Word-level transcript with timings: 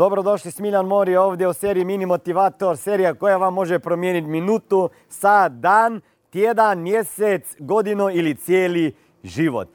Dobrodošli 0.00 0.50
Smiljan 0.50 0.86
Mori 0.86 1.16
ovdje 1.16 1.48
u 1.48 1.52
seriji 1.52 1.84
Mini 1.84 2.06
Motivator, 2.06 2.76
serija 2.76 3.14
koja 3.14 3.36
vam 3.36 3.54
može 3.54 3.78
promijeniti 3.78 4.26
minutu, 4.26 4.90
sat, 5.08 5.52
dan, 5.52 6.00
tjedan, 6.30 6.78
mjesec, 6.78 7.56
godinu 7.58 8.10
ili 8.10 8.34
cijeli 8.34 8.94
život. 9.22 9.68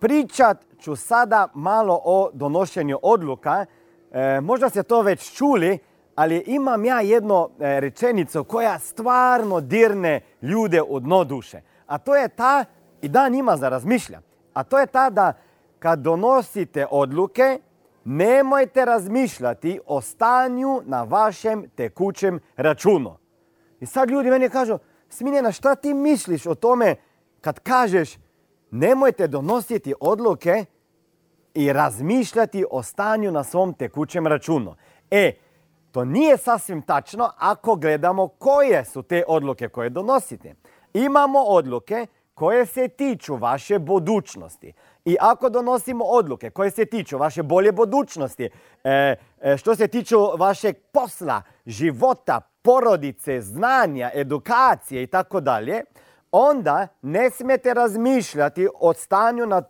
Pričat 0.00 0.64
ću 0.80 0.96
sada 0.96 1.48
malo 1.54 2.00
o 2.04 2.30
donošenju 2.32 2.98
odluka. 3.02 3.66
E, 4.12 4.40
možda 4.40 4.68
ste 4.68 4.82
to 4.82 5.02
već 5.02 5.36
čuli, 5.36 5.78
ali 6.14 6.44
imam 6.46 6.84
ja 6.84 7.00
jednu 7.00 7.48
e, 7.60 7.80
rečenicu 7.80 8.44
koja 8.44 8.78
stvarno 8.78 9.60
dirne 9.60 10.20
ljude 10.42 10.82
od 10.82 11.02
dno 11.02 11.24
duše. 11.24 11.60
A 11.86 11.98
to 11.98 12.16
je 12.16 12.28
ta, 12.28 12.64
i 13.02 13.08
dan 13.08 13.34
ima 13.34 13.56
za 13.56 13.68
razmišlja, 13.68 14.20
a 14.52 14.62
to 14.64 14.78
je 14.78 14.86
ta 14.86 15.10
da 15.10 15.32
kad 15.78 15.98
donosite 15.98 16.86
odluke, 16.90 17.60
nemojte 18.04 18.84
razmišljati 18.84 19.80
o 19.86 20.00
stanju 20.00 20.82
na 20.84 21.02
vašem 21.02 21.68
tekućem 21.76 22.40
računu. 22.56 23.16
I 23.80 23.86
sad 23.86 24.10
ljudi 24.10 24.30
meni 24.30 24.48
kažu, 24.48 24.78
Smiljena, 25.10 25.52
šta 25.52 25.74
ti 25.74 25.94
misliš 25.94 26.46
o 26.46 26.54
tome 26.54 26.96
kad 27.40 27.60
kažeš 27.60 28.18
nemojte 28.70 29.26
donositi 29.26 29.94
odluke 30.00 30.64
i 31.54 31.72
razmišljati 31.72 32.64
o 32.70 32.82
stanju 32.82 33.32
na 33.32 33.44
svom 33.44 33.74
tekućem 33.74 34.26
računu. 34.26 34.74
E, 35.10 35.32
to 35.92 36.04
nije 36.04 36.36
sasvim 36.36 36.82
tačno 36.82 37.30
ako 37.38 37.76
gledamo 37.76 38.28
koje 38.28 38.84
su 38.84 39.02
te 39.02 39.24
odluke 39.28 39.68
koje 39.68 39.90
donosite. 39.90 40.54
Imamo 40.94 41.38
odluke 41.38 42.06
koje 42.34 42.66
se 42.66 42.88
tiču 42.88 43.36
vaše 43.36 43.78
budućnosti. 43.78 44.72
I 45.04 45.16
ako 45.20 45.48
donosimo 45.48 46.04
odluke 46.04 46.50
koje 46.50 46.70
se 46.70 46.84
tiču 46.84 47.18
vaše 47.18 47.42
bolje 47.42 47.72
budućnosti, 47.72 48.50
e, 48.84 49.14
e, 49.40 49.56
što 49.56 49.74
se 49.74 49.88
tiču 49.88 50.18
vašeg 50.38 50.76
posla, 50.92 51.42
života, 51.66 52.40
porodice, 52.62 53.40
znanja, 53.40 54.10
edukacije 54.14 55.02
i 55.02 55.06
tako 55.06 55.40
dalje, 55.40 55.82
onda 56.32 56.88
ne 57.02 57.30
smijete 57.30 57.74
razmišljati 57.74 58.68
o 58.80 58.92
stanju 58.92 59.46
na 59.46 59.62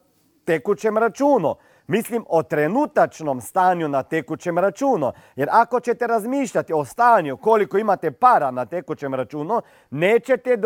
tekućem 0.50 0.98
računu. 0.98 1.54
Mislim 1.86 2.24
o 2.28 2.42
trenutačnom 2.42 3.40
stanju 3.40 3.88
na 3.88 4.02
tekućem 4.02 4.58
računu. 4.58 5.12
Jer 5.36 5.48
ako 5.52 5.80
ćete 5.80 6.06
razmišljati 6.06 6.72
o 6.72 6.84
stanju 6.84 7.36
koliko 7.36 7.78
imate 7.78 8.10
para 8.10 8.50
na 8.50 8.66
tekućem 8.66 9.14
računu, 9.14 9.60
nećete 9.90 10.56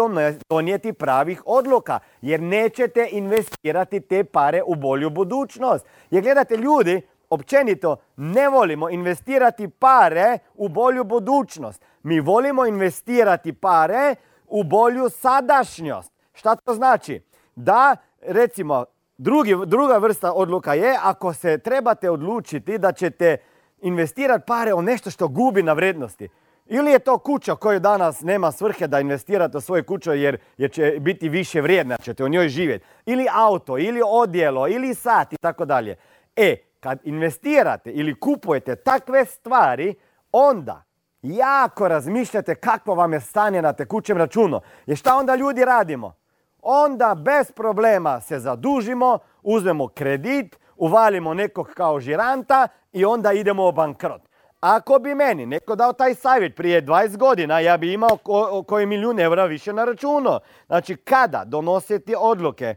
donijeti 0.48 0.92
pravih 0.92 1.42
odluka. 1.46 1.98
Jer 2.22 2.41
nećete 2.42 3.08
investirati 3.10 4.00
te 4.00 4.24
pare 4.24 4.62
u 4.66 4.74
bolju 4.74 5.10
budućnost. 5.10 5.86
Jer 6.10 6.22
gledate 6.22 6.56
ljudi, 6.56 7.02
općenito 7.30 7.96
ne 8.16 8.48
volimo 8.48 8.91
investirati 8.91 9.69
pare 9.69 10.38
u 10.54 10.69
bolju 10.69 11.04
budućnost. 11.04 11.82
Mi 12.02 12.20
volimo 12.20 12.66
investirati 12.66 13.52
pare 13.52 14.14
u 14.46 14.62
bolju 14.62 15.08
sadašnjost. 15.10 16.12
Šta 16.32 16.56
to 16.56 16.74
znači? 16.74 17.22
Da, 17.56 17.96
recimo, 18.22 18.84
Drugi, 19.18 19.56
druga 19.66 19.98
vrsta 19.98 20.32
odluka 20.32 20.74
je 20.74 20.96
ako 21.02 21.32
se 21.32 21.58
trebate 21.58 22.10
odlučiti 22.10 22.78
da 22.78 22.92
ćete 22.92 23.36
investirati 23.80 24.44
pare 24.46 24.74
u 24.74 24.82
nešto 24.82 25.10
što 25.10 25.28
gubi 25.28 25.62
na 25.62 25.72
vrednosti. 25.72 26.28
Ili 26.66 26.90
je 26.90 26.98
to 26.98 27.18
kuća 27.18 27.56
koju 27.56 27.80
danas 27.80 28.20
nema 28.20 28.52
svrhe 28.52 28.86
da 28.86 29.00
investirate 29.00 29.58
u 29.58 29.60
svoju 29.60 29.84
kuću 29.84 30.12
jer, 30.12 30.38
jer 30.56 30.70
će 30.70 30.96
biti 31.00 31.28
više 31.28 31.60
vrijedna, 31.60 31.96
ćete 31.96 32.24
u 32.24 32.28
njoj 32.28 32.48
živjeti. 32.48 32.84
Ili 33.06 33.26
auto, 33.32 33.78
ili 33.78 34.00
odjelo, 34.06 34.68
ili 34.68 34.94
sat 34.94 35.32
i 35.32 35.36
tako 35.36 35.64
dalje. 35.64 35.96
E, 36.36 36.56
kad 36.80 36.98
investirate 37.04 37.90
ili 37.90 38.20
kupujete 38.20 38.76
takve 38.76 39.24
stvari, 39.24 39.94
onda 40.32 40.82
jako 41.22 41.88
razmišljate 41.88 42.54
kakvo 42.54 42.94
vam 42.94 43.12
je 43.12 43.20
stanje 43.20 43.62
na 43.62 43.72
tekućem 43.72 44.18
računu. 44.18 44.60
Jer 44.86 44.98
šta 44.98 45.16
onda 45.16 45.34
ljudi 45.34 45.64
radimo? 45.64 46.23
Onda 46.64 47.14
bez 47.14 47.52
problema 47.52 48.20
se 48.20 48.38
zadužimo, 48.38 49.19
uzmemo 49.42 49.88
kredit, 49.88 50.58
uvalimo 50.76 51.34
nekog 51.34 51.70
kao 51.75 52.00
žiranta 52.00 52.69
i 52.92 53.04
onda 53.04 53.32
idemo 53.32 53.69
u 53.69 53.72
bankrot. 53.72 54.22
Ako 54.60 54.98
bi 54.98 55.14
meni 55.14 55.47
neko 55.47 55.76
dao 55.76 55.92
taj 55.92 56.14
savjet 56.14 56.56
prije 56.56 56.82
20 56.82 57.16
godina, 57.16 57.60
ja 57.60 57.76
bi 57.76 57.92
imao 57.92 58.19
koji 58.66 58.86
milijun 58.86 59.20
eura 59.20 59.44
više 59.44 59.72
na 59.72 59.84
računu. 59.84 60.30
Znači, 60.66 60.97
kada 60.97 61.44
donositi 61.47 62.14
odluke 62.19 62.74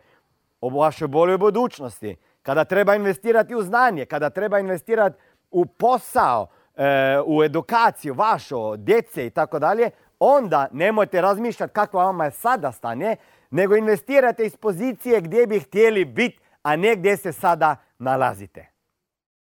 o 0.61 0.69
vašoj 0.69 1.07
boljoj 1.07 1.37
budućnosti, 1.37 2.15
kada 2.41 2.63
treba 2.65 2.95
investirati 2.95 3.55
u 3.55 3.61
znanje, 3.61 4.05
kada 4.05 4.29
treba 4.29 4.59
investirati 4.59 5.17
u 5.51 5.65
posao, 5.65 6.47
e, 6.75 6.83
u 7.25 7.43
edukaciju 7.43 8.13
vašu, 8.13 8.75
djece 8.77 9.25
i 9.25 9.29
tako 9.29 9.59
dalje, 9.59 9.89
onda 10.19 10.67
nemojte 10.71 11.21
razmišljati 11.21 11.73
kakva 11.73 12.03
vama 12.03 12.25
je 12.25 12.31
sada 12.31 12.71
stanje, 12.71 13.15
nego 13.51 13.75
investirate 13.75 14.45
iz 14.45 14.57
pozicije 14.57 15.21
gdje 15.21 15.47
bi 15.47 15.59
htjeli 15.59 16.05
biti, 16.05 16.39
a 16.63 16.75
ne 16.75 16.95
gdje 16.95 17.17
se 17.17 17.31
sada 17.31 17.75
nalazite. 17.99 18.76